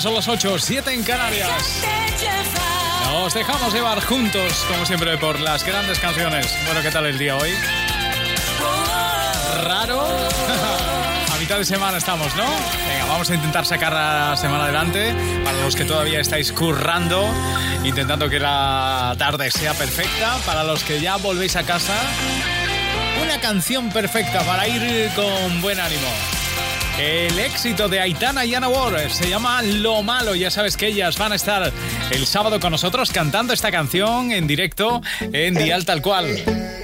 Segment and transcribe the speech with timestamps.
[0.00, 1.80] Son las 8, 7 en Canarias.
[3.12, 6.52] Nos dejamos llevar juntos, como siempre, por las grandes canciones.
[6.66, 7.52] Bueno, ¿qué tal el día hoy?
[9.62, 10.04] ¿Raro?
[11.32, 12.42] A mitad de semana estamos, ¿no?
[12.42, 15.14] Venga, vamos a intentar sacar la semana adelante.
[15.44, 17.24] Para los que todavía estáis currando,
[17.84, 20.38] intentando que la tarde sea perfecta.
[20.44, 21.94] Para los que ya volvéis a casa,
[23.22, 26.08] una canción perfecta para ir con buen ánimo.
[26.98, 30.36] El éxito de Aitana y Ana Ward se llama Lo Malo.
[30.36, 31.72] Ya sabes que ellas van a estar
[32.12, 36.83] el sábado con nosotros cantando esta canción en directo en Dial Tal Cual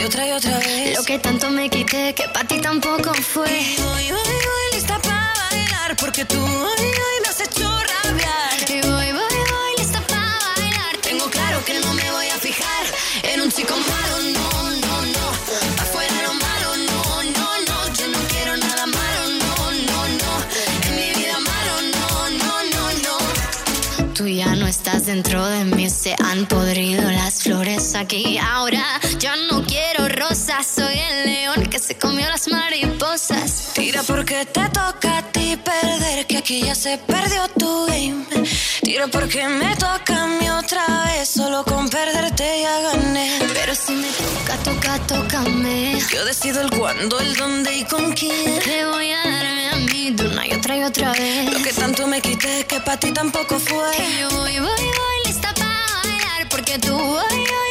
[0.00, 0.96] y otra y otra vez.
[0.96, 3.48] Lo que tanto me quité que para ti tampoco fue.
[3.78, 8.58] Voy, voy, voy lista para bailar porque tú hoy, hoy me has hecho rabiar.
[8.68, 10.96] Y voy, voy, voy lista para bailar.
[11.02, 12.84] Tengo claro que no me voy a fijar
[13.24, 14.19] en un chico malo,
[24.90, 28.38] estás dentro de mí, se han podrido las flores aquí.
[28.38, 28.82] Ahora
[29.20, 33.72] yo no quiero rosas, soy el león que se comió las mariposas.
[33.74, 38.24] Tira porque te toca a ti perder, que aquí ya se perdió tu game.
[38.82, 43.38] Tira porque me toca a mí otra vez, solo con perderte ya gané.
[43.54, 46.00] Pero si me toca, toca, tócame.
[46.12, 48.58] Yo decido el cuándo, el dónde y con quién.
[48.60, 49.59] Te voy a darme
[49.90, 51.52] una y otra y otra vez.
[51.52, 53.90] Lo que tanto me quité que para ti tampoco fue.
[53.98, 57.69] Y yo voy, voy, voy lista para bailar, porque tú hoy, hoy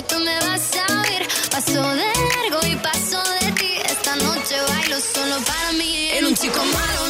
[0.00, 1.22] y tú me vas a oír.
[1.50, 3.72] Paso de largo y paso de ti.
[3.84, 6.08] Esta noche bailo solo para mí.
[6.16, 7.09] En un chico malo,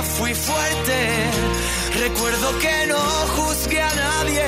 [0.00, 1.30] fui fuerte.
[1.98, 2.98] Recuerdo que no
[3.36, 4.44] juzgué a nadie,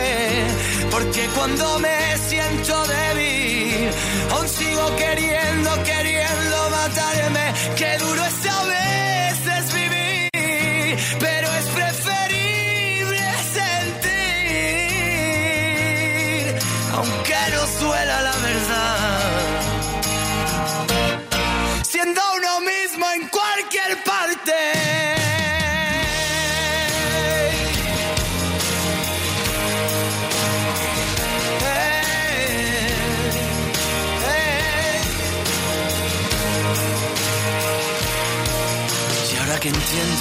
[0.91, 3.91] porque cuando me siento débil,
[4.32, 7.52] aún sigo queriendo, queriendo matarme.
[7.76, 13.23] Qué duro es a veces vivir, pero es preferible
[13.58, 14.14] sentir,
[16.94, 18.44] aunque no suela la vida.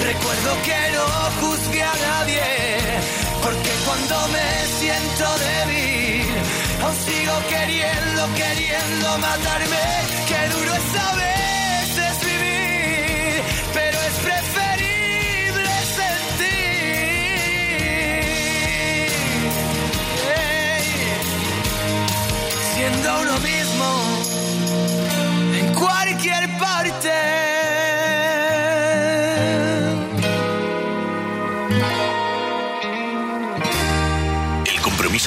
[0.00, 1.06] Recuerdo que no
[1.40, 2.42] juzgué a nadie
[3.42, 4.48] porque cuando me
[4.78, 6.26] siento débil,
[6.82, 9.84] aún sigo queriendo, queriendo matarme.
[10.28, 13.42] Qué duro es a veces vivir,
[13.74, 16.68] pero es preferible sentir.
[22.74, 23.88] Siendo uno mismo
[25.58, 26.97] en cualquier parte.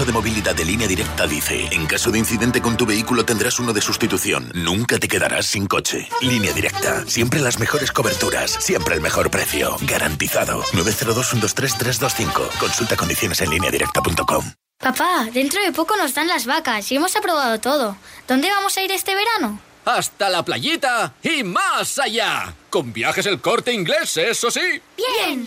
[0.06, 3.74] De movilidad de línea directa dice, en caso de incidente con tu vehículo tendrás uno
[3.74, 4.52] de sustitución.
[4.54, 6.08] Nunca te quedarás sin coche.
[6.22, 9.78] Línea directa, siempre las mejores coberturas, siempre el mejor precio.
[9.82, 10.64] Garantizado.
[10.74, 12.58] 902-123-325.
[12.60, 14.52] Consulta condiciones en línea directa.com.
[14.80, 17.96] Papá, dentro de poco nos dan las vacas y hemos aprobado todo.
[18.28, 19.60] ¿Dónde vamos a ir este verano?
[19.86, 22.54] Hasta la playita y más allá.
[22.70, 24.62] Con viajes el corte inglés, eso sí.
[24.96, 25.46] Bien.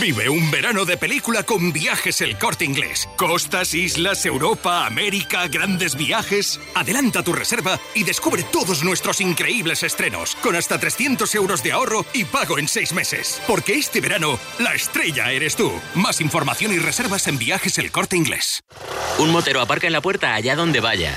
[0.00, 3.08] Vive un verano de película con viajes el corte inglés.
[3.16, 6.58] Costas, islas, Europa, América, grandes viajes.
[6.74, 12.04] Adelanta tu reserva y descubre todos nuestros increíbles estrenos, con hasta 300 euros de ahorro
[12.12, 13.40] y pago en seis meses.
[13.46, 15.72] Porque este verano, la estrella eres tú.
[15.94, 18.64] Más información y reservas en viajes el corte inglés.
[19.18, 21.16] Un motero aparca en la puerta allá donde vaya.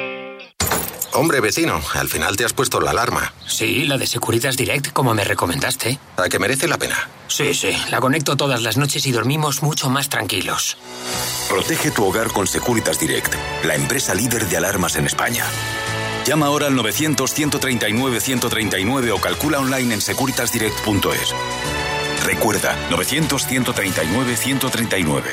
[1.13, 3.33] Hombre, vecino, al final te has puesto la alarma.
[3.45, 5.99] Sí, la de Securitas Direct, como me recomendaste.
[6.17, 7.09] ¿A que merece la pena?
[7.27, 10.77] Sí, sí, la conecto todas las noches y dormimos mucho más tranquilos.
[11.49, 13.33] Protege tu hogar con Securitas Direct,
[13.65, 15.43] la empresa líder de alarmas en España.
[16.25, 21.33] Llama ahora al 900-139-139 o calcula online en securitasdirect.es.
[22.25, 25.23] Recuerda, 900-139-139.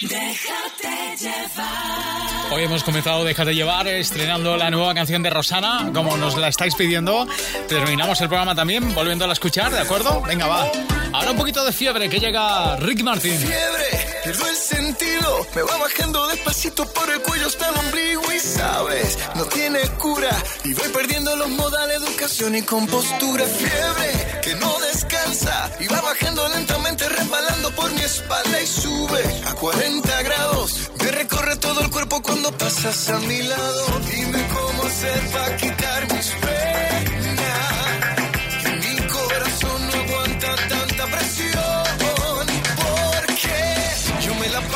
[0.00, 2.37] Déjate llevar.
[2.50, 6.74] Hoy hemos comenzado Déjate llevar estrenando la nueva canción de Rosana, como nos la estáis
[6.74, 7.26] pidiendo.
[7.68, 10.22] Terminamos el programa también volviéndola a escuchar, ¿de acuerdo?
[10.22, 10.70] Venga, va.
[11.12, 13.38] Ahora un poquito de fiebre, que llega Rick Martin.
[13.38, 18.38] Fiebre, pierdo el sentido, me va bajando despacito por el cuello hasta el ombligo y
[18.38, 20.30] sabes, no tiene cura.
[20.64, 23.44] Y voy perdiendo los modales, educación y compostura.
[23.44, 29.54] Fiebre, que no descansa y va bajando lentamente, resbalando por mi espalda y sube a
[29.54, 30.90] 40 grados.
[31.18, 34.00] Me recorre todo el cuerpo cuando pasas a mi lado.
[34.08, 36.32] Dime cómo hacer para quitar mis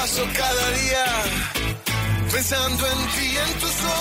[0.02, 1.04] paso cada día
[2.32, 3.91] pensando en ti, en tus ojos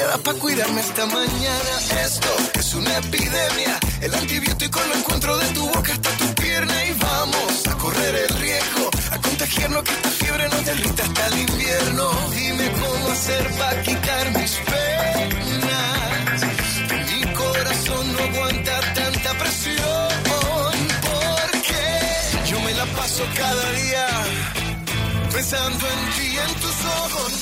[0.00, 1.72] queda para cuidarme esta mañana.
[2.04, 3.78] Esto es una epidemia.
[4.00, 8.34] El antibiótico lo encuentro de tu boca hasta tu pierna y vamos a correr el
[8.44, 12.04] riesgo, a contagiarnos que esta fiebre nos derrita hasta el invierno.
[12.34, 16.36] Dime cómo hacer para quitar mis penas.
[17.10, 20.08] Mi corazón no aguanta tanta presión.
[21.08, 21.82] Porque
[22.50, 24.06] yo me la paso cada día
[25.32, 27.32] pensando en ti, en tus ojos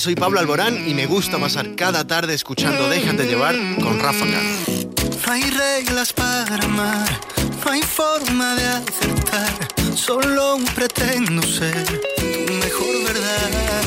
[0.00, 4.24] soy Pablo Alborán y me gusta pasar cada tarde escuchando Déjate llevar con Rafa.
[4.24, 7.20] No hay reglas para amar,
[7.64, 9.68] no hay forma de acertar.
[9.94, 11.84] Solo pretendo ser
[12.16, 13.82] tu mejor verdad.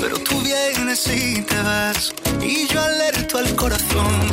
[0.00, 4.32] Pero tú vienes y te vas, y yo alerto al corazón.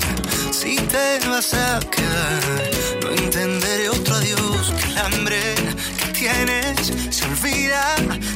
[0.51, 2.71] Si te vas a quedar,
[3.03, 5.55] no entenderé otro adiós que el hambre
[6.19, 7.95] tienes se olvida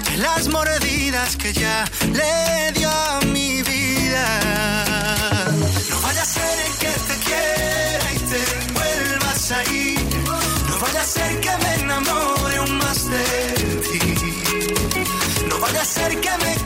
[0.10, 4.26] de las mordidas que ya le dio a mi vida.
[5.90, 10.00] No vaya a ser que te quiera y te vuelvas a ir.
[10.70, 13.26] No vaya a ser que me enamore aún más de
[13.88, 14.00] ti.
[15.50, 16.59] No vaya a ser que me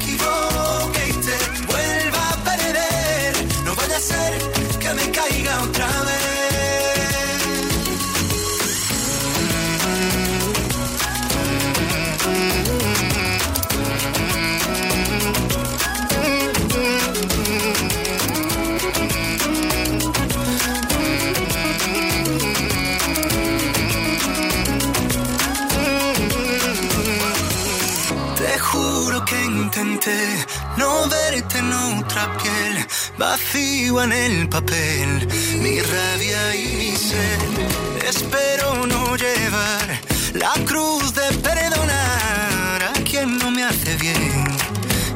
[30.75, 32.85] no verte en otra piel,
[33.17, 35.27] vacío en el papel,
[35.61, 38.05] mi rabia y mi sed.
[38.05, 40.01] Espero no llevar
[40.33, 44.43] la cruz de perdonar a quien no me hace bien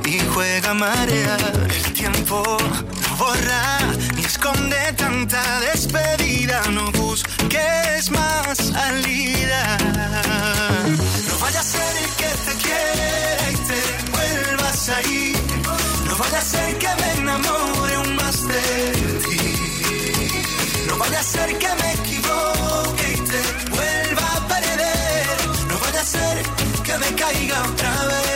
[0.06, 1.68] y juega a marear.
[1.70, 3.80] El tiempo no borra
[4.16, 9.78] ni esconde tanta despedida, no busques más salida.
[11.28, 13.37] No vaya a ser que te quiera
[14.88, 18.62] No vaya a ser que me enamore aún más de
[19.28, 20.88] ti.
[20.88, 25.28] No vaya a ser que me equivoque y te vuelva a perder.
[25.68, 26.42] No vaya a ser
[26.86, 28.27] que me caiga otra vez.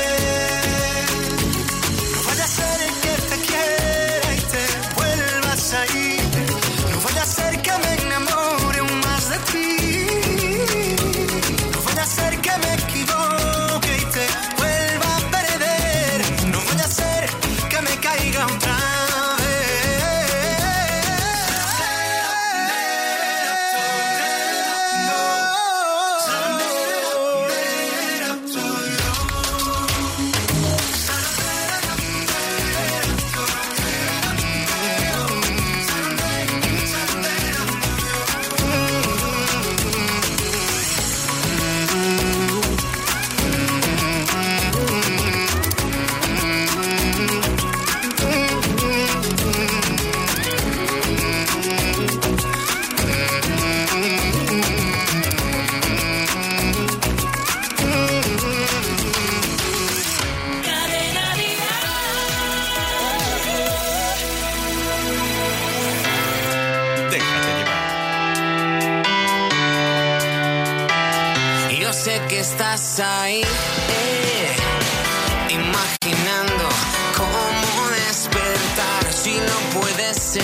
[80.33, 80.39] Es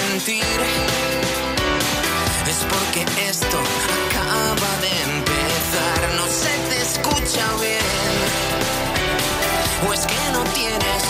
[2.70, 6.00] porque esto acaba de empezar.
[6.18, 7.80] No se te escucha bien.
[9.88, 11.04] O es que no tienes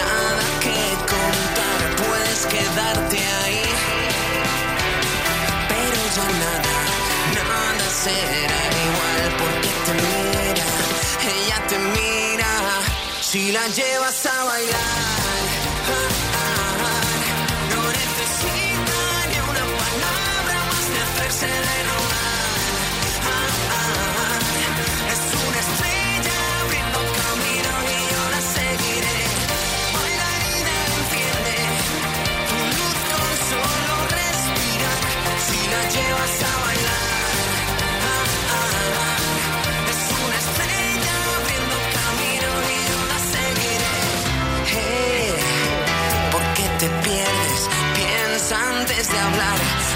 [0.00, 0.78] nada que
[1.12, 1.80] contar.
[2.06, 3.62] Puedes quedarte ahí.
[5.68, 6.74] Pero ya nada,
[7.36, 10.68] nada será igual porque te mira.
[11.36, 12.50] Ella te mira.
[13.20, 15.31] Si la llevas a bailar.
[21.42, 22.11] De hacerse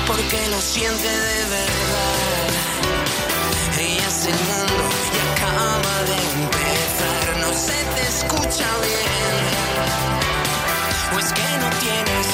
[0.07, 2.49] porque lo siente de verdad.
[3.79, 4.85] Ella es el mundo
[5.15, 9.45] y acaba de empezar, no se te escucha bien.
[11.15, 12.27] O es que no tienes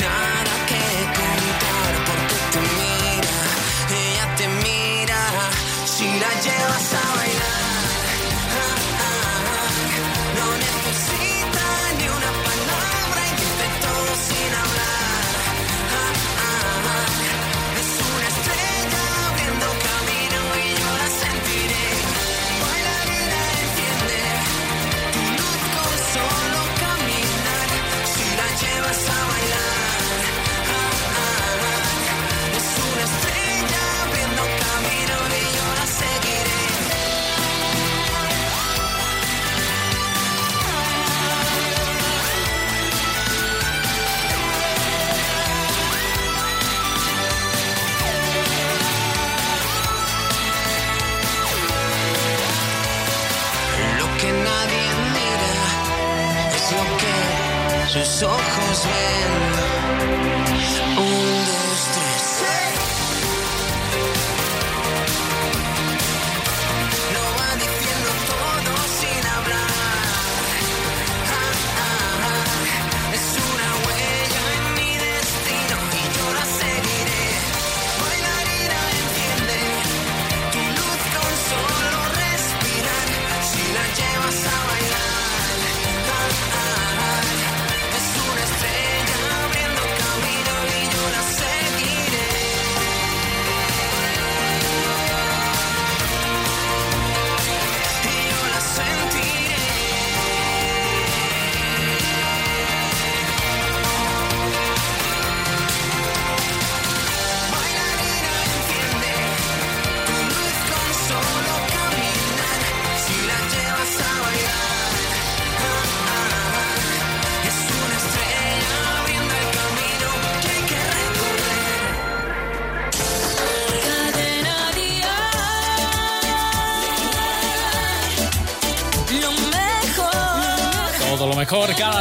[0.00, 0.29] nada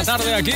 [0.06, 0.54] cada tarde aquí.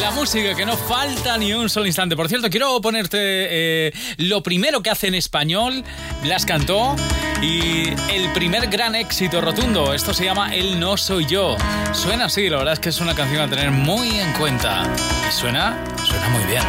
[0.00, 2.16] La música que no falta ni un solo instante.
[2.16, 5.84] Por cierto, quiero ponerte eh, lo primero que hace en español.
[6.22, 6.94] Blas cantó
[7.42, 9.94] y el primer gran éxito rotundo.
[9.94, 11.56] Esto se llama El no soy yo.
[11.92, 14.84] Suena así, la verdad es que es una canción a tener muy en cuenta.
[15.28, 16.62] Y suena, suena muy bien.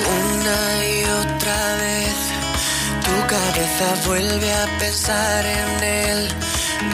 [0.00, 2.16] Una y otra vez
[3.04, 6.28] tu cabeza vuelve a pensar en él.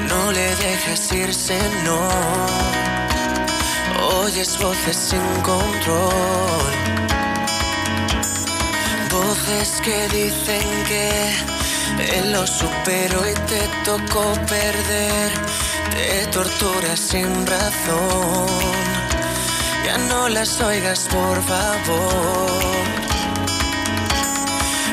[0.09, 2.01] No le dejes irse, no.
[4.23, 6.73] Oyes voces sin control.
[9.11, 15.31] Voces que dicen que él lo superó y te tocó perder.
[15.91, 18.47] Te torturas sin razón.
[19.85, 22.95] Ya no las oigas, por favor.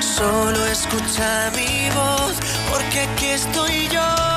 [0.02, 2.36] Solo escucha mi voz,
[2.70, 4.31] porque aquí estoy yo.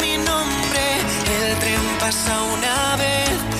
[0.00, 0.84] Mi nombre,
[1.42, 3.59] el tren pasa una vez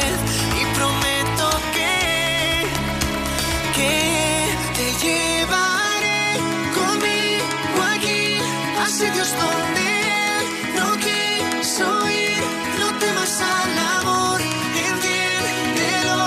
[9.01, 9.89] sitios donde
[10.77, 12.43] no quiso ir.
[12.79, 14.39] No temas al amor,
[14.89, 16.21] entiéndelo,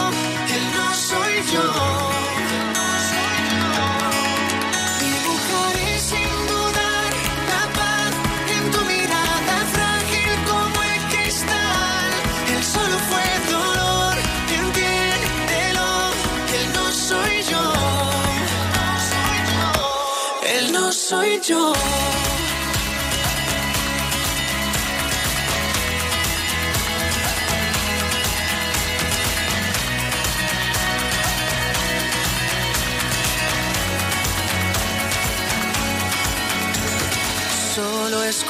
[0.57, 1.67] él no soy yo.
[5.03, 7.11] Dibujaré sin dudar
[7.53, 8.13] la paz
[8.57, 12.11] en tu mirada frágil como el cristal.
[12.55, 14.15] Él solo fue dolor,
[14.61, 15.89] entiéndelo,
[16.57, 17.65] él no soy yo.
[20.57, 21.73] Él no soy yo.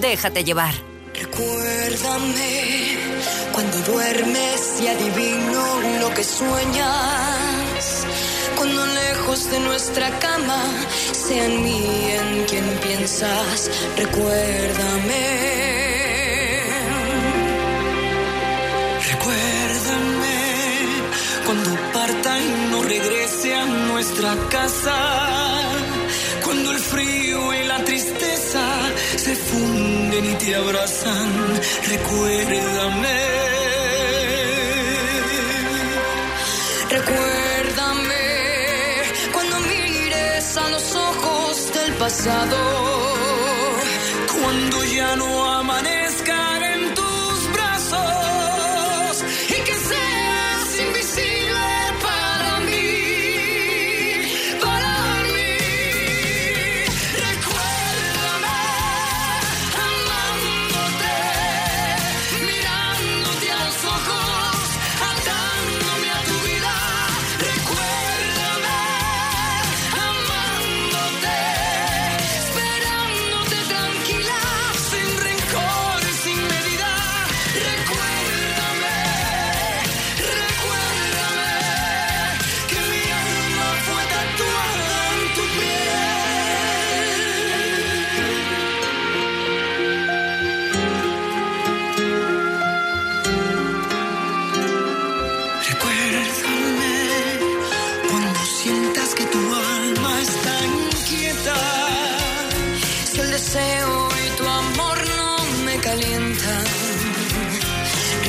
[0.00, 0.74] Déjate llevar.
[1.14, 2.98] Recuérdame
[3.52, 8.06] cuando duermes y adivino lo que sueñas.
[8.56, 10.62] Cuando lejos de nuestra cama
[11.12, 13.70] sea en mí en quien piensas.
[13.96, 15.24] Recuérdame.
[19.12, 20.36] Recuérdame
[21.46, 24.96] cuando parta y no regrese a nuestra casa.
[26.44, 27.65] Cuando el frío y
[29.26, 31.30] se funden y te abrazan.
[31.94, 33.18] Recuérdame.
[36.96, 38.24] Recuérdame
[39.34, 42.58] cuando mires a los ojos del pasado.
[44.40, 45.45] Cuando ya no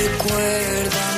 [0.07, 1.16] recuérdame.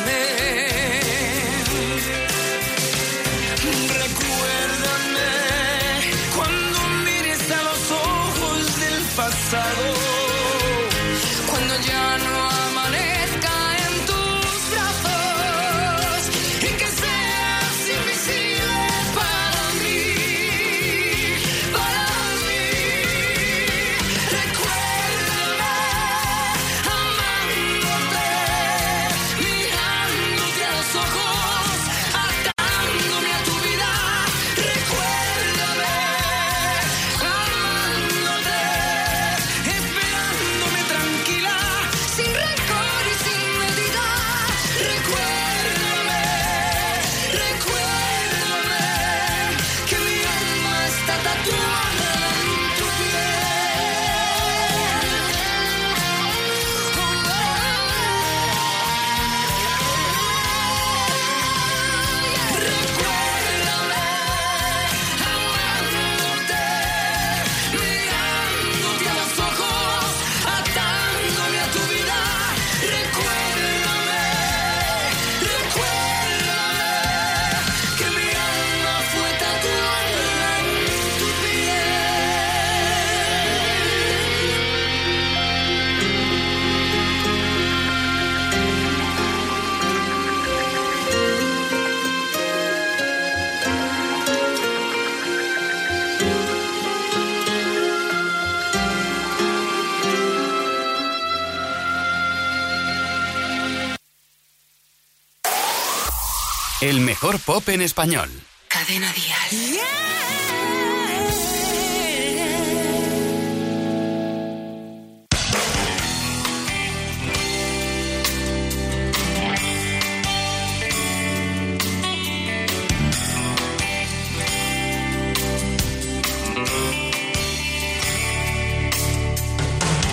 [107.40, 108.30] Mejor pop en español.
[108.68, 109.80] Cadena Dial.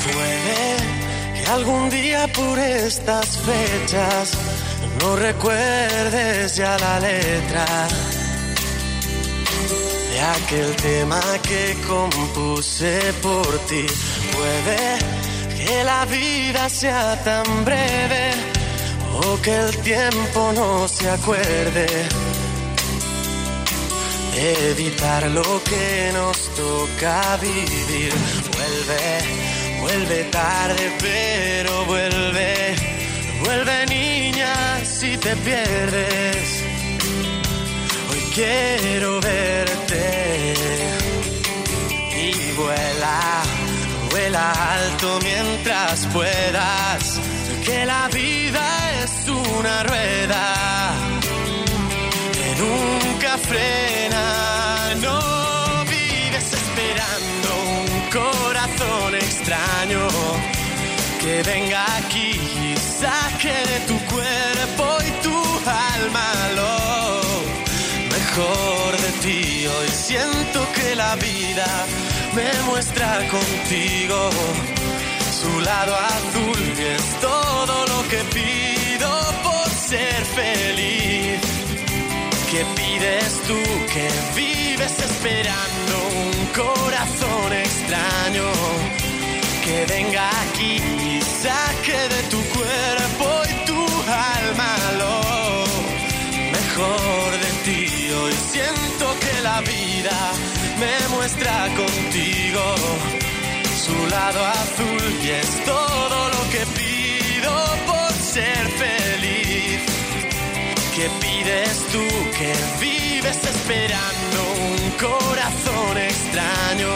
[0.02, 4.56] Puede que algún día por estas fechas
[5.00, 7.66] no recuerdes ya la letra
[10.11, 13.87] de aquel tema que compuse por ti.
[14.32, 14.98] Puede
[15.56, 18.32] que la vida sea tan breve
[19.12, 21.87] o que el tiempo no se acuerde
[24.35, 28.12] de evitar lo que nos toca vivir.
[28.54, 32.95] Vuelve, vuelve tarde, pero vuelve,
[33.44, 36.64] vuelve niña si te pierdes.
[38.11, 40.55] Hoy quiero verte.
[42.18, 43.42] Y vuela,
[44.11, 47.20] vuela alto mientras puedas,
[47.64, 48.66] que la vida
[49.03, 50.94] es una rueda
[52.33, 57.49] que nunca frena, no vives esperando
[57.81, 60.09] un corazón extraño
[61.20, 62.56] que venga aquí
[63.00, 65.38] saque de tu cuerpo y tu
[65.94, 66.30] alma
[66.61, 66.76] lo
[68.14, 69.66] mejor de ti.
[69.66, 71.66] Hoy siento que la vida
[72.35, 74.30] me muestra contigo
[75.40, 79.11] su lado azul y es todo lo que pido
[79.42, 81.40] por ser feliz.
[82.50, 83.61] ¿Qué pides tú
[83.92, 88.48] que vives esperando un corazón extraño?
[89.64, 92.40] Que venga aquí y saque de tu
[100.79, 102.75] me muestra contigo
[103.85, 107.53] su lado azul y es todo lo que pido
[107.87, 109.81] por ser feliz.
[110.95, 112.07] ¿Qué pides tú
[112.38, 114.38] que vives esperando
[114.71, 116.95] un corazón extraño?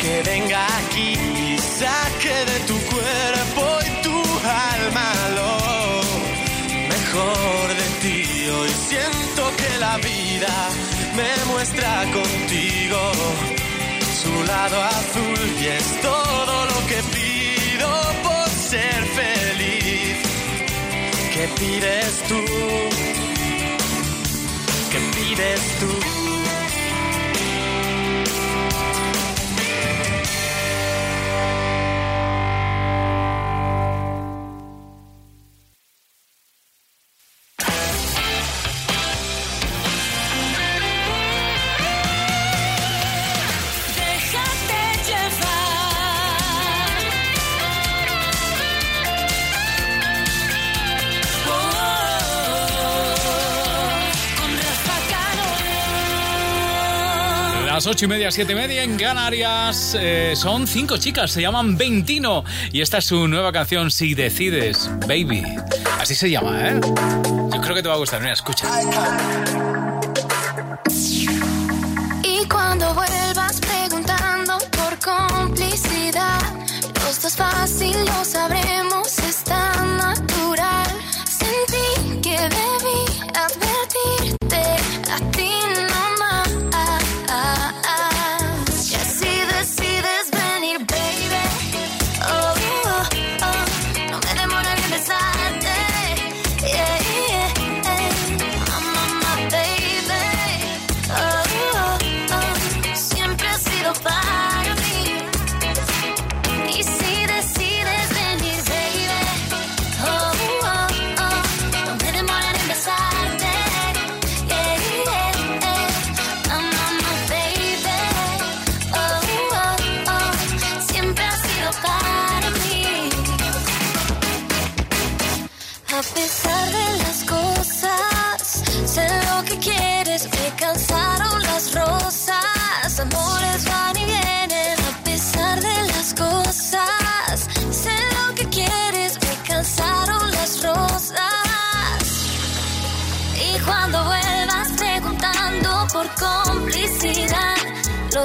[0.00, 1.17] Que venga aquí
[11.18, 13.00] me muestra contigo
[14.22, 17.90] su lado azul y es todo lo que pido
[18.22, 20.16] por ser feliz.
[21.34, 22.42] ¿Qué pides tú?
[24.92, 26.07] ¿Qué pides tú?
[57.88, 59.96] 8 y media, 7 y media en Canarias.
[59.98, 62.44] Eh, son cinco chicas, se llaman Ventino.
[62.70, 65.42] Y esta es su nueva canción, Si Decides, Baby.
[65.98, 66.80] Así se llama, ¿eh?
[66.82, 68.20] Yo creo que te va a gustar.
[68.20, 68.66] Mira, escucha.
[72.22, 76.40] Y cuando vuelvas preguntando por complicidad,
[77.06, 78.57] los dos fácil lo sabré.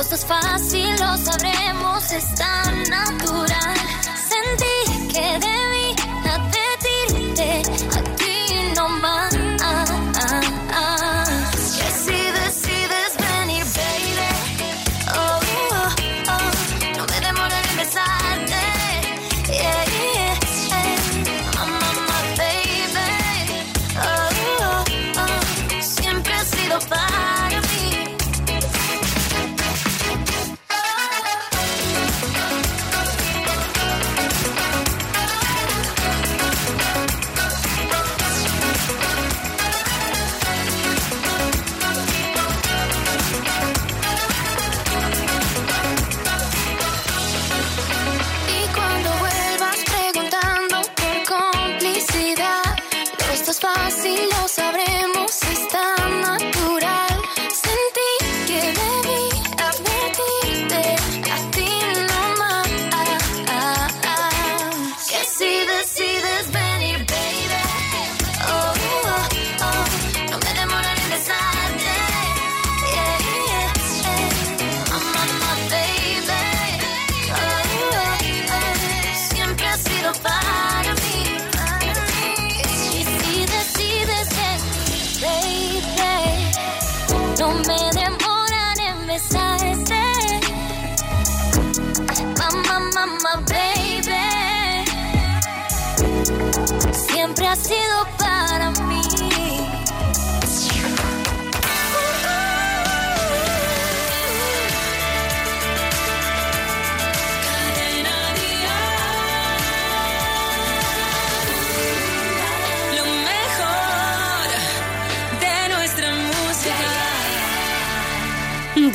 [0.09, 2.35] Dos fácil lo sabremos, es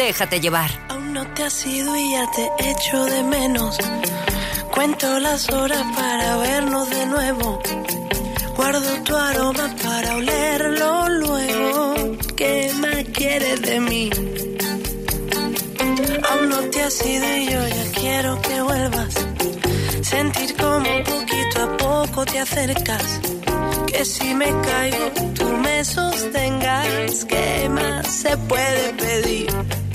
[0.09, 0.71] Déjate llevar.
[0.89, 3.77] Aún no te has ido y ya te echo de menos.
[4.73, 7.61] Cuento las horas para vernos de nuevo.
[8.57, 11.95] Guardo tu aroma para olerlo luego.
[12.39, 14.09] ¿Qué más quieres de mí?
[16.31, 19.15] Aún no te has ido y yo ya quiero que vuelvas.
[20.01, 23.21] Sentir como poquito a poco te acercas.
[23.87, 27.27] Que si me caigo, tú me sostengas.
[27.27, 29.88] ¿Qué más se puede pedir?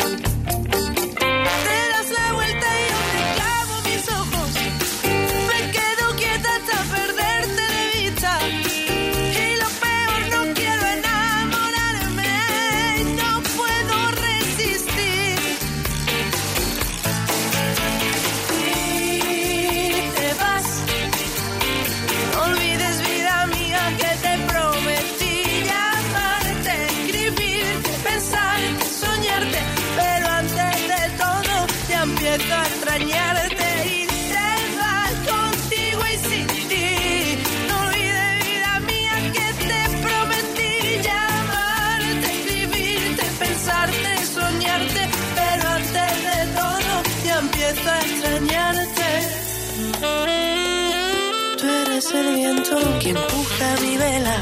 [52.99, 54.37] Que empuja mi vela,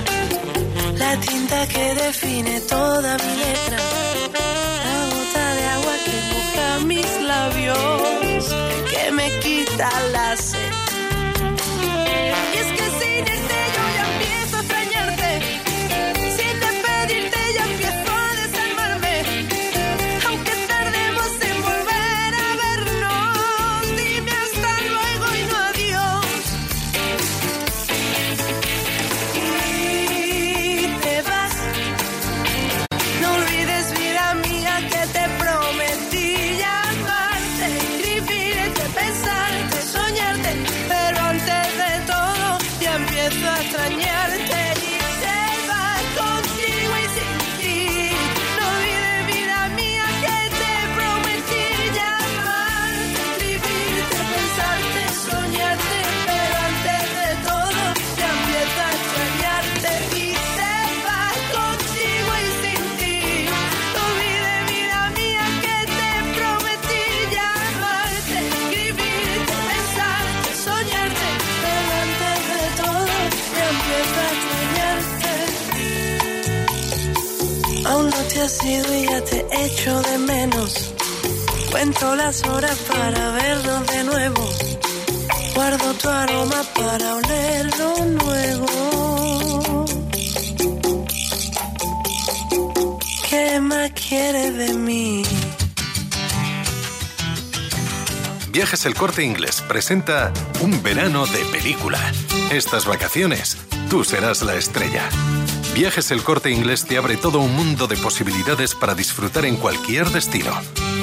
[0.98, 3.78] la tinta que define toda mi letra,
[4.86, 8.56] la gota de agua que moja mis labios,
[8.92, 10.71] que me quita la sed.
[78.42, 80.94] Te has ido y ya te echo de menos.
[81.70, 84.50] Cuento las horas para vernos de nuevo.
[85.54, 89.86] Guardo tu aroma para olerlo luego.
[93.30, 95.24] ¿Qué más quieres de mí?
[98.50, 102.00] Viajes El Corte Inglés presenta un verano de película.
[102.52, 103.58] Estas vacaciones,
[103.90, 105.10] tú serás la estrella.
[105.74, 110.10] Viajes El Corte Inglés te abre todo un mundo de posibilidades para disfrutar en cualquier
[110.10, 110.52] destino.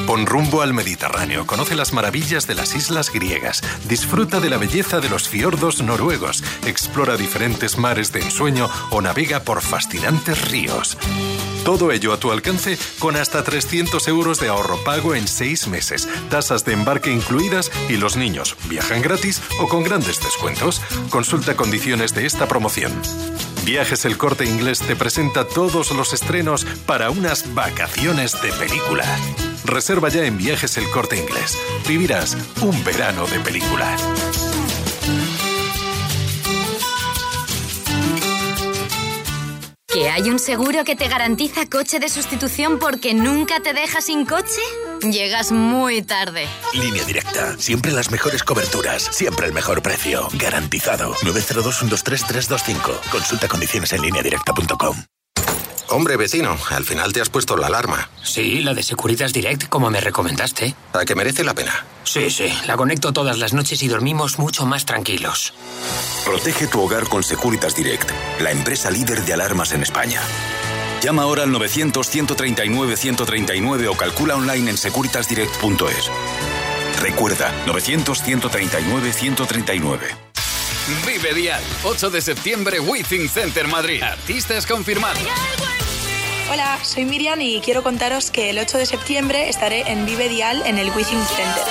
[0.06, 5.00] Pon rumbo al Mediterráneo, conoce las maravillas de las islas griegas, disfruta de la belleza
[5.00, 10.98] de los fiordos noruegos, explora diferentes mares de ensueño o navega por fascinantes ríos.
[11.64, 16.08] Todo ello a tu alcance con hasta 300 euros de ahorro pago en seis meses,
[16.30, 20.80] tasas de embarque incluidas y los niños viajan gratis o con grandes descuentos.
[21.10, 22.92] Consulta condiciones de esta promoción.
[23.68, 29.04] Viajes El Corte Inglés te presenta todos los estrenos para unas vacaciones de película.
[29.66, 31.54] Reserva ya en Viajes El Corte Inglés.
[31.86, 33.94] Vivirás un verano de película.
[39.86, 44.24] ¿Que hay un seguro que te garantiza coche de sustitución porque nunca te deja sin
[44.24, 44.62] coche?
[45.02, 46.46] Llegas muy tarde.
[46.74, 47.56] Línea directa.
[47.58, 49.02] Siempre las mejores coberturas.
[49.12, 50.28] Siempre el mejor precio.
[50.34, 51.14] Garantizado.
[51.22, 53.00] 902-123-325.
[53.10, 54.96] Consulta condiciones en lineadirecta.com.
[55.90, 58.10] Hombre, vecino, al final te has puesto la alarma.
[58.22, 60.74] Sí, la de Securitas Direct, como me recomendaste.
[60.92, 61.86] ¿A que merece la pena?
[62.04, 65.54] Sí, sí, la conecto todas las noches y dormimos mucho más tranquilos.
[66.26, 70.20] Protege tu hogar con Securitas Direct, la empresa líder de alarmas en España.
[71.02, 76.10] Llama ahora al 900-139-139 o calcula online en securitasdirect.es.
[77.00, 80.00] Recuerda, 900-139-139.
[81.06, 84.02] Vive Dial, 8 de septiembre, Withing Center Madrid.
[84.02, 85.22] Artistas confirmados.
[86.50, 90.62] Hola, soy Miriam y quiero contaros que el 8 de septiembre estaré en Vive Dial
[90.64, 91.62] en el Withing Center.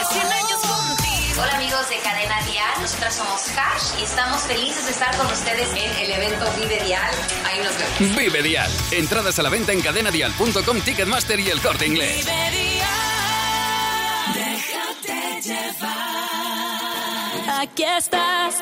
[1.40, 5.70] Hola amigos de Cadena Dial, nosotras somos Hash y estamos felices de estar con ustedes
[5.70, 7.12] en el evento Vive Dial.
[7.46, 8.18] Ahí nos vemos.
[8.18, 8.72] Vive Dial.
[8.90, 12.26] Entradas a la venta en cadenadial.com, Ticketmaster y el corte inglés.
[14.34, 16.00] Déjate llevar.
[17.62, 18.56] Aquí estás.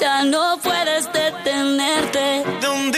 [0.00, 2.42] Ya no puedes detenerte.
[2.62, 2.97] ¿Dónde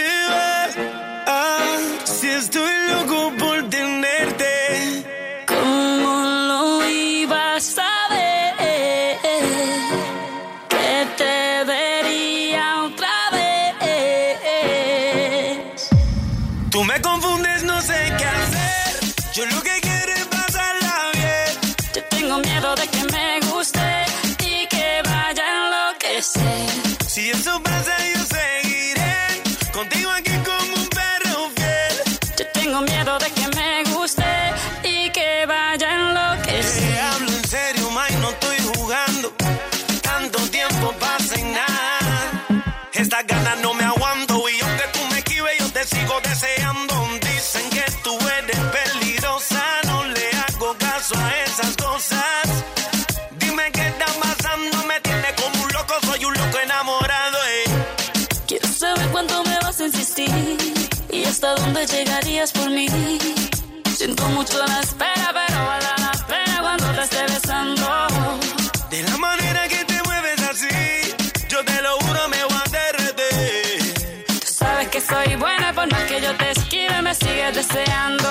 [61.31, 62.89] hasta dónde llegarías por mí.
[63.97, 67.87] Siento mucho la espera, pero vale la pena cuando te esté besando.
[68.91, 71.15] De la manera que te mueves así,
[71.49, 73.95] yo te lo juro, me voy a derretir.
[74.45, 78.31] Tú sabes que soy buena, por más que yo te esquive, me sigues deseando.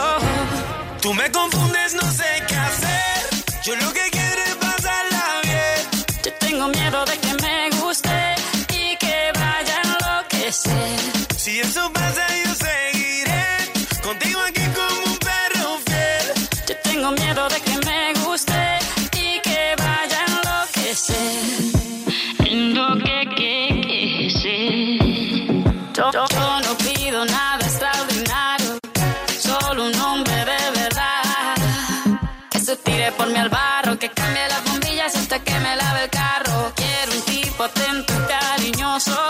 [1.01, 3.19] Tú me confundes, no sé qué hacer.
[3.63, 5.79] Yo lo que quiero es pasarla bien.
[6.25, 8.35] Yo tengo miedo de que me guste
[8.73, 10.99] y que vaya a enloquecer.
[11.37, 12.48] Si eso pasa, yo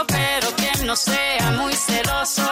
[0.08, 2.48] pero que no sea muy celoso.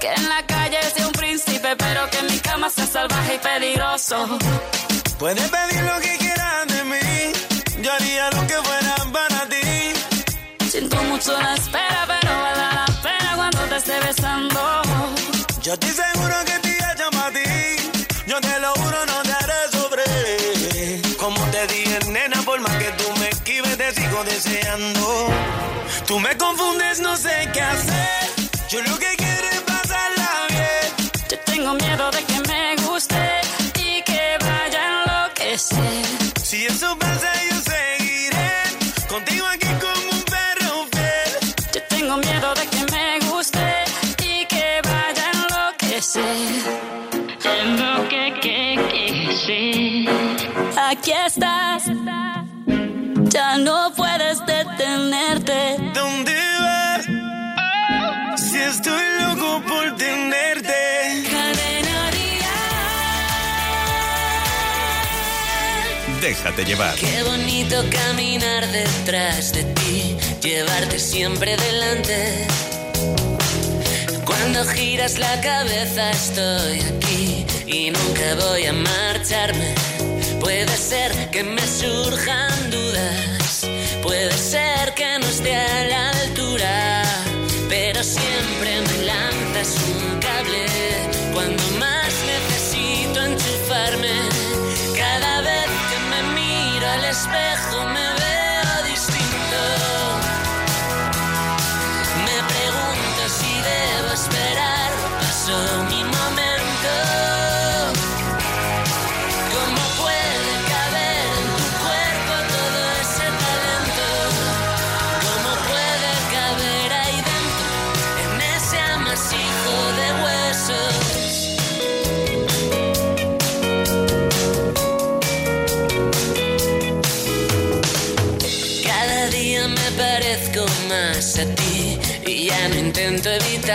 [0.00, 3.38] Que en la calle sea un príncipe, pero que en mi cama sea salvaje y
[3.38, 4.38] peligroso.
[5.18, 7.82] Puedes pedir lo que quieras de mí.
[7.82, 10.68] Yo haría lo que fuera para ti.
[10.70, 14.82] Siento mucho la espera, pero vale la pena cuando te esté besando.
[15.62, 17.90] Yo estoy seguro que te llamo a ti.
[18.26, 20.04] Yo te lo juro, no te haré sobre.
[21.16, 25.57] Como te dije, nena, por más que tú me esquives, te sigo deseando.
[26.08, 28.30] Tú me confundes, no sé qué hacer.
[28.70, 31.10] Yo lo que quiero es pasarla bien.
[31.30, 33.42] Yo tengo miedo de que me guste
[33.74, 36.06] y que vaya a enloquecer.
[36.42, 38.52] Si eso pasa, yo seguiré
[39.06, 41.54] contigo aquí como un perro fiel.
[41.74, 43.84] Yo tengo miedo de que me guste
[44.22, 46.24] y que vaya a enloquecer.
[47.44, 48.78] Enloquecer.
[50.88, 51.82] Aquí estás.
[53.30, 55.87] Ya no puedes detenerte.
[66.20, 66.96] Déjate llevar.
[66.96, 72.46] Qué bonito caminar detrás de ti, llevarte siempre delante.
[74.24, 79.74] Cuando giras la cabeza estoy aquí y nunca voy a marcharme.
[80.40, 83.66] Puede ser que me surjan dudas,
[84.02, 86.17] puede ser que no esté a la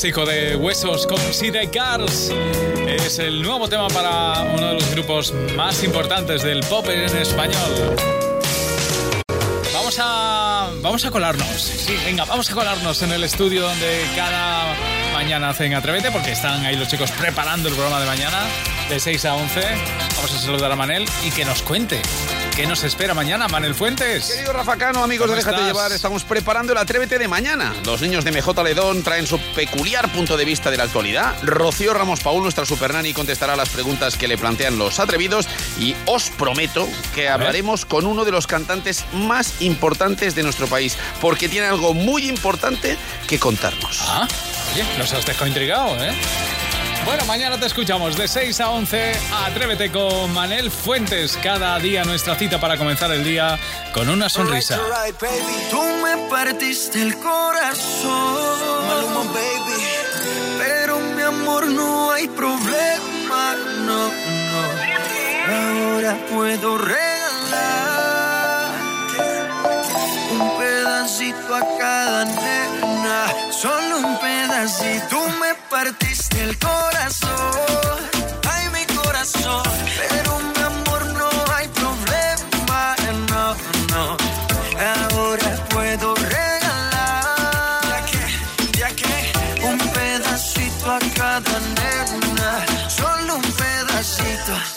[0.00, 2.32] amasijo de huesos con City Cars.
[2.88, 7.96] Es el nuevo tema para uno de los grupos más importantes del pop en español.
[9.74, 11.60] Vamos a, vamos a colarnos.
[11.60, 14.74] Sí, venga, vamos a colarnos en el estudio donde cada
[15.12, 18.38] mañana hacen Atrévete, porque están ahí los chicos preparando el programa de mañana,
[18.88, 19.60] de 6 a 11.
[20.16, 22.00] Vamos a saludar a Manel y que nos cuente
[22.60, 24.26] qué nos espera mañana, Manel Fuentes.
[24.26, 25.66] Querido Rafa Cano, amigos de ¿Cómo Déjate estás?
[25.66, 27.72] Llevar, estamos preparando el Atrévete de mañana.
[27.86, 31.34] Los niños de MJ Ledón traen su peculiar punto de vista de la actualidad.
[31.42, 35.48] Rocío Ramos Paul, nuestra supernani, contestará las preguntas que le plantean los atrevidos.
[35.78, 40.98] Y os prometo que hablaremos con uno de los cantantes más importantes de nuestro país,
[41.22, 44.02] porque tiene algo muy importante que contarnos.
[44.02, 44.28] Ah,
[44.74, 46.12] oye, nos has dejado intrigado, ¿eh?
[47.04, 49.12] Bueno, mañana te escuchamos de 6 a 11.
[49.46, 51.36] Atrévete con Manel Fuentes.
[51.42, 53.58] Cada día nuestra cita para comenzar el día
[53.92, 54.78] con una sonrisa.
[55.70, 59.82] Tú me partiste el corazón, Maluma, baby.
[60.58, 64.90] Pero mi amor no hay problema, no, no.
[65.52, 67.00] Ahora puedo regalar
[70.32, 73.26] un pedacito a cada nena,
[73.60, 75.16] solo un pedacito.
[75.40, 78.10] Me partiste el corazón,
[78.48, 79.62] ay mi corazón.
[80.08, 80.29] Pero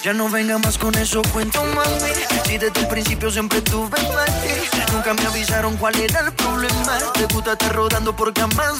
[0.03, 2.11] Ya no venga más con eso, cuento mami.
[2.45, 6.97] Si desde el principio siempre tuve ti, nunca me avisaron cuál era el problema.
[7.13, 8.73] Te gusta estar rodando por camas.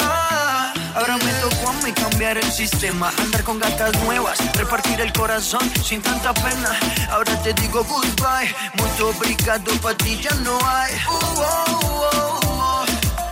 [0.00, 5.12] Ah, Ahora me tocó a mí cambiar el sistema, andar con gatas nuevas, repartir el
[5.12, 6.78] corazón sin tanta pena.
[7.10, 10.94] Ahora te digo goodbye, mucho obrigado, pa' ti ya no hay.
[10.94, 12.84] Uh, oh, oh, oh.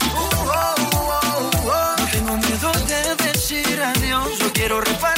[0.04, 1.96] Uh, oh, oh, oh.
[1.98, 5.17] No tengo miedo de decir adiós, yo quiero repartirme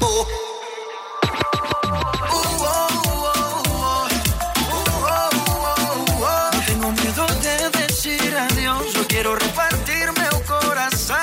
[0.00, 0.26] No
[6.66, 11.16] tengo miedo de decir adiós, yo quiero repartirme un corazón.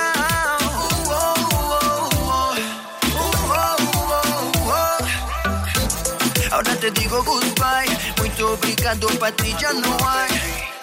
[6.52, 10.30] Ahora te digo goodbye, muy obrigado, para ti ya no hay.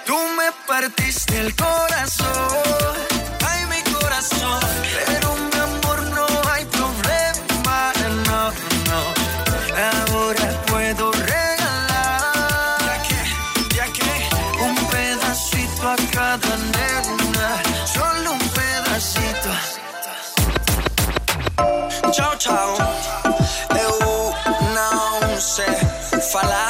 [0.07, 3.16] Tú me partiste el corazón.
[22.47, 22.76] town.
[23.74, 24.32] Eu
[24.72, 25.74] não sei
[26.20, 26.66] falar.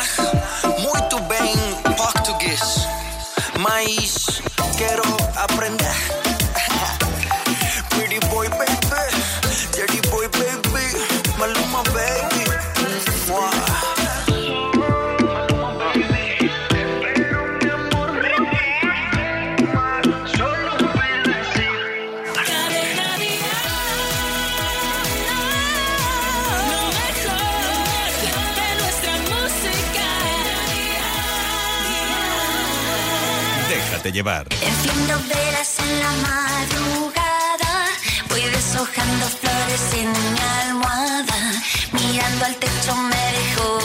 [34.16, 37.86] Enciendo velas en la madrugada,
[38.30, 41.52] voy deshojando flores en mi almohada,
[41.92, 43.75] mirando al techo me dejo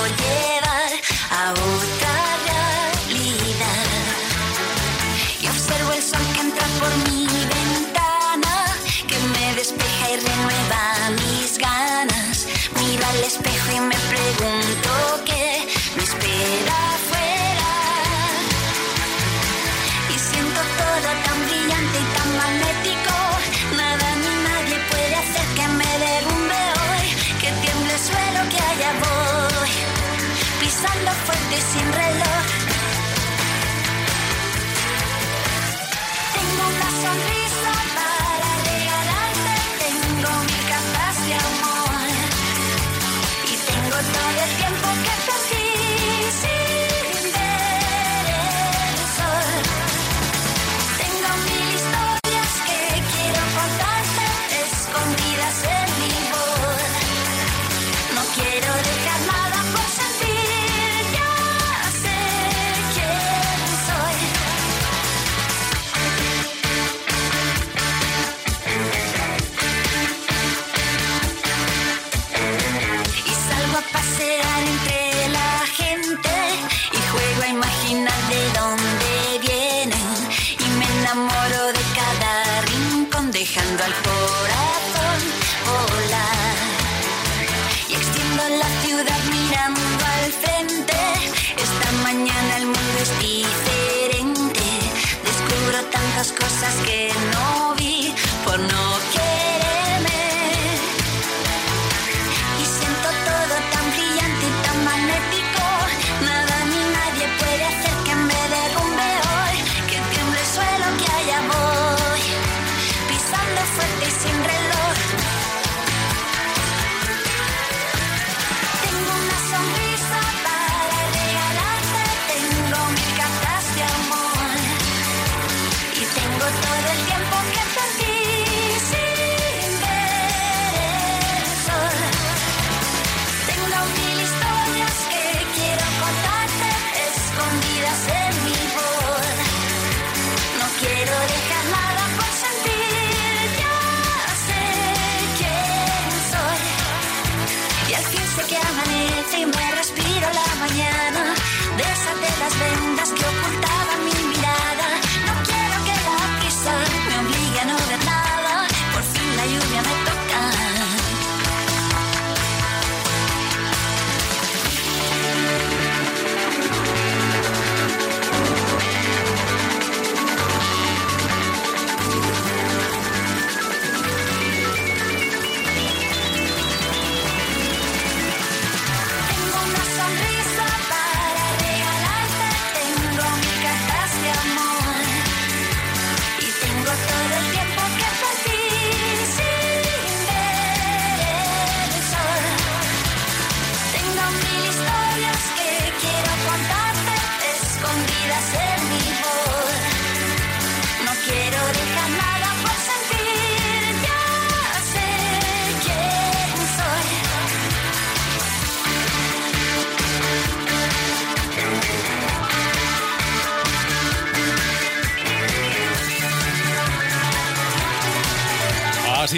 [96.30, 97.21] cosas que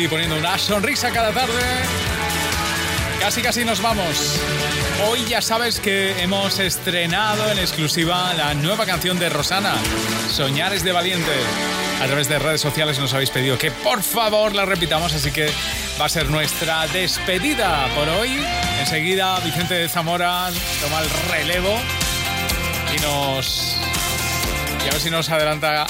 [0.03, 1.61] así poniendo una sonrisa cada tarde.
[3.19, 4.37] Casi casi nos vamos.
[5.07, 9.75] Hoy ya sabes que hemos estrenado en exclusiva la nueva canción de Rosana,
[10.29, 11.31] Soñares de Valiente.
[12.01, 15.49] A través de redes sociales nos habéis pedido que por favor la repitamos, así que
[15.99, 18.37] va a ser nuestra despedida por hoy.
[18.79, 20.49] Enseguida Vicente de Zamora
[20.81, 21.79] toma el relevo
[22.93, 23.77] y nos...
[24.83, 25.85] Y a ver si nos adelanta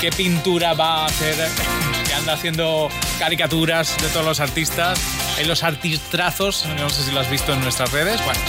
[0.00, 1.48] qué pintura va a hacer,
[2.28, 5.00] haciendo caricaturas de todos los artistas,
[5.38, 8.40] en los artistrazos, no sé si lo has visto en nuestras redes, bueno.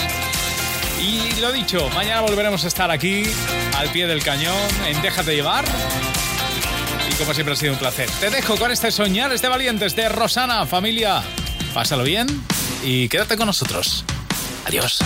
[1.01, 3.23] Y lo dicho, mañana volveremos a estar aquí,
[3.77, 4.55] al pie del cañón,
[4.85, 5.65] en Déjate llevar.
[7.09, 8.09] Y como siempre ha sido un placer.
[8.19, 11.23] Te dejo con este soñar, este valientes de Rosana, familia.
[11.73, 12.27] Pásalo bien
[12.83, 14.05] y quédate con nosotros.
[14.65, 14.99] Adiós.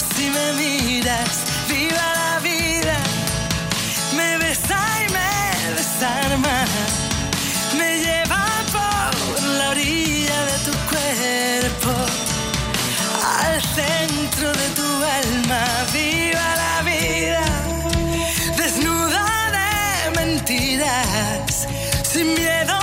[0.00, 1.44] Si me miras.
[1.68, 2.96] Viva la vida,
[4.16, 6.64] me besa y me desarma,
[7.78, 11.92] me lleva por la orilla de tu cuerpo
[13.40, 14.88] al centro de tu
[15.20, 15.64] alma.
[15.92, 17.44] Viva la vida,
[18.56, 19.24] desnuda
[19.58, 21.66] de mentiras,
[22.02, 22.78] sin miedo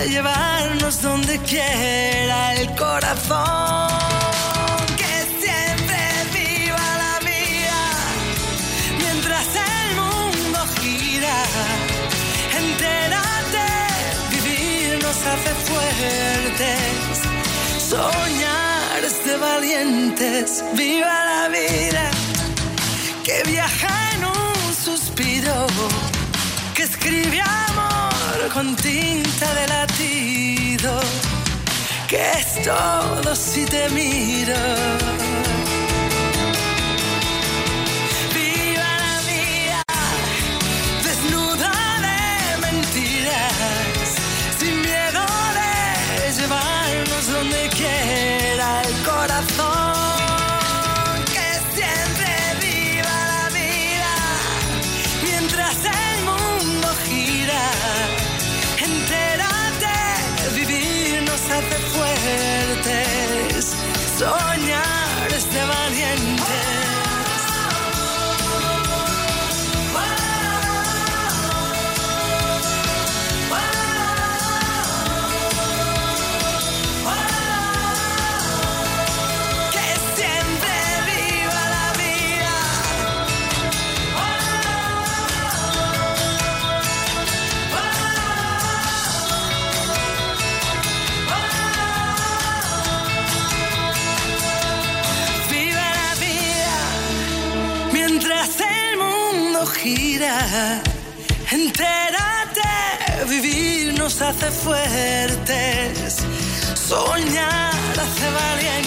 [0.00, 3.45] de llevarnos donde quiera el corazón.
[18.12, 22.10] Soñar es de valientes, viva la vida,
[23.24, 25.66] que viaja en un suspiro,
[26.74, 31.00] que escribe amor con tinta de latido,
[32.06, 35.25] que es todo si te miro.
[104.36, 106.24] Hace fuertes.
[106.74, 108.85] Soñar hace valientes.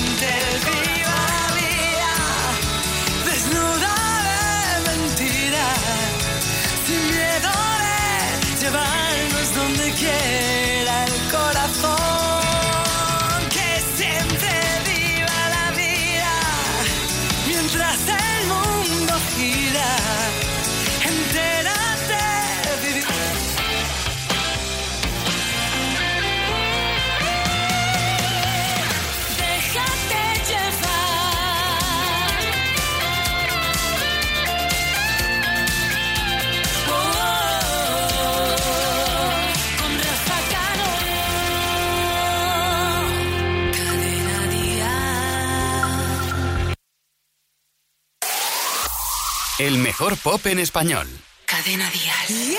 [50.19, 51.07] Pop en español.
[51.45, 52.57] Cadena Dial.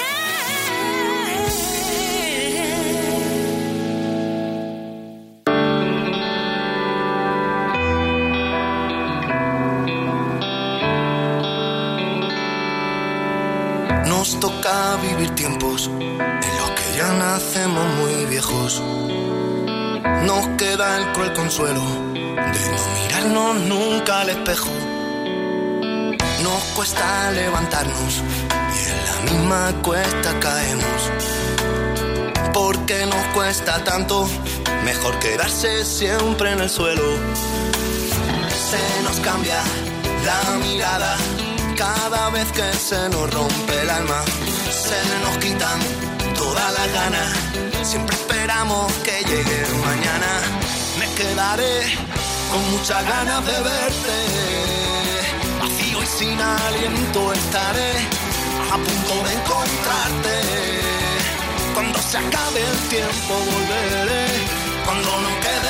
[14.06, 18.82] Nos toca vivir tiempos en los que ya nacemos muy viejos.
[20.24, 24.79] Nos queda el cruel consuelo de no mirarnos nunca al espejo.
[26.42, 28.22] Nos cuesta levantarnos
[28.74, 31.10] y en la misma cuesta caemos.
[32.52, 34.28] Porque nos cuesta tanto,
[34.84, 37.02] mejor quedarse siempre en el suelo.
[38.70, 39.62] Se nos cambia
[40.24, 41.16] la mirada,
[41.76, 44.22] Cada vez que se nos rompe el alma,
[44.70, 45.78] se nos quitan
[46.36, 47.28] todas las ganas.
[47.82, 50.30] Siempre esperamos que llegue mañana.
[50.98, 51.98] Me quedaré
[52.50, 54.89] con muchas ganas de verte.
[56.20, 57.92] Sin aliento estaré
[58.70, 60.36] a punto de encontrarte.
[61.72, 64.26] Cuando se acabe el tiempo volveré.
[64.84, 65.69] Cuando no quede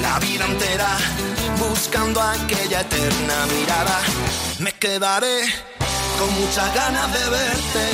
[0.00, 0.96] la vida entera
[1.58, 3.98] buscando aquella eterna mirada.
[4.58, 5.38] Me quedaré
[6.18, 7.84] con muchas ganas de verte.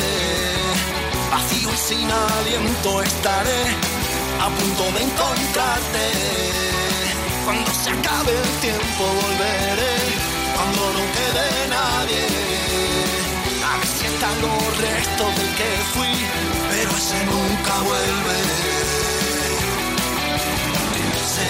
[1.30, 3.62] Vacío y sin aliento estaré
[4.44, 6.04] a punto de encontrarte.
[7.44, 9.96] Cuando se acabe el tiempo volveré,
[10.54, 12.26] cuando no quede nadie.
[13.68, 14.06] A ver si
[14.42, 16.14] los restos del que fui,
[16.70, 19.05] pero ese nunca vuelve.